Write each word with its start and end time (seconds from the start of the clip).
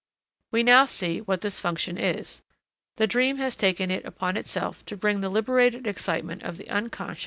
We 0.49 0.63
now 0.63 0.87
see 0.87 1.21
what 1.21 1.41
this 1.41 1.59
function 1.59 1.95
is. 1.95 2.41
The 2.97 3.05
dream 3.05 3.37
has 3.37 3.55
taken 3.55 3.91
it 3.91 4.03
upon 4.03 4.35
itself 4.35 4.83
to 4.87 4.97
bring 4.97 5.21
the 5.21 5.29
liberated 5.29 5.85
excitement 5.85 6.41
of 6.41 6.57
the 6.57 6.67
Unc. 6.71 6.97